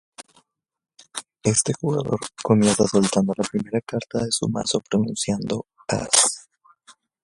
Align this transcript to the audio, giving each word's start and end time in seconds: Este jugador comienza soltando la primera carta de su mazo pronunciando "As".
Este 1.43 1.73
jugador 1.79 2.19
comienza 2.41 2.87
soltando 2.87 3.33
la 3.37 3.43
primera 3.43 3.79
carta 3.81 4.17
de 4.25 4.31
su 4.31 4.49
mazo 4.49 4.79
pronunciando 4.89 5.67
"As". 5.87 6.49